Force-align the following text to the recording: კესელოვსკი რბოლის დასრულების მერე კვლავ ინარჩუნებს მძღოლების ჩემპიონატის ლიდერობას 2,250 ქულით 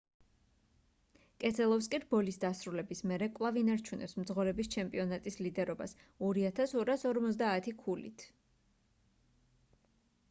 კესელოვსკი 1.43 1.99
რბოლის 2.05 2.39
დასრულების 2.43 3.03
მერე 3.11 3.27
კვლავ 3.35 3.59
ინარჩუნებს 3.63 4.17
მძღოლების 4.21 4.71
ჩემპიონატის 4.77 5.39
ლიდერობას 5.47 5.95
2,250 6.31 7.73
ქულით 7.85 8.27